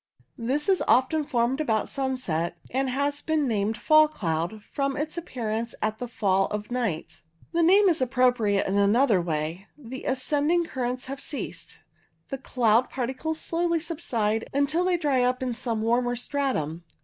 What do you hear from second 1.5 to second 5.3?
about sunset, and has been named fall cloud, from its